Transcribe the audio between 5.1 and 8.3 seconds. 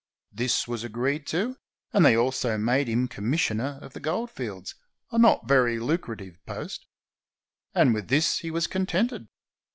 a not very lucrative post. And with